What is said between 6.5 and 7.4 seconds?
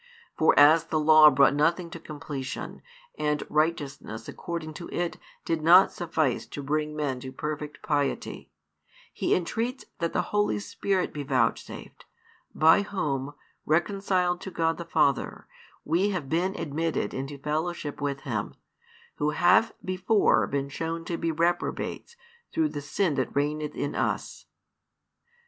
bring men to